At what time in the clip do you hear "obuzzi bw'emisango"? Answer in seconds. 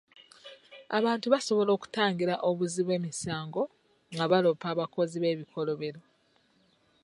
2.49-3.63